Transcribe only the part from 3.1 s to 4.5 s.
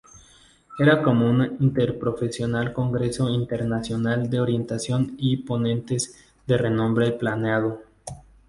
internacional de